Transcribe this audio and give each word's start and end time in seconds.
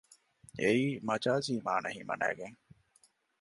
އެއީ 0.59 0.85
މަޖާޒީ 1.07 1.53
މާނަ 1.65 1.89
ހިމަނައިގެން 1.97 2.57